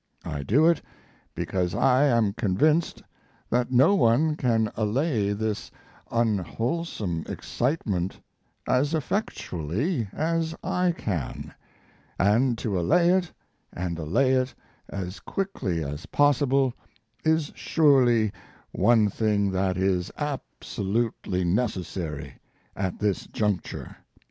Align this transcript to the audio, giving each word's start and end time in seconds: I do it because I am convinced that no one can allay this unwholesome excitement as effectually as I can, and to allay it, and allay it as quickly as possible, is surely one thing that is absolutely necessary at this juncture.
I 0.25 0.41
do 0.41 0.65
it 0.65 0.81
because 1.35 1.75
I 1.75 2.05
am 2.05 2.33
convinced 2.33 3.03
that 3.51 3.71
no 3.71 3.93
one 3.93 4.35
can 4.35 4.71
allay 4.75 5.31
this 5.31 5.69
unwholesome 6.11 7.25
excitement 7.29 8.19
as 8.67 8.95
effectually 8.95 10.07
as 10.11 10.55
I 10.63 10.91
can, 10.97 11.53
and 12.17 12.57
to 12.57 12.79
allay 12.79 13.11
it, 13.11 13.31
and 13.71 13.99
allay 13.99 14.31
it 14.31 14.55
as 14.89 15.19
quickly 15.19 15.83
as 15.83 16.07
possible, 16.07 16.73
is 17.23 17.51
surely 17.53 18.31
one 18.71 19.07
thing 19.07 19.51
that 19.51 19.77
is 19.77 20.11
absolutely 20.17 21.43
necessary 21.43 22.39
at 22.75 22.97
this 22.97 23.27
juncture. 23.27 23.97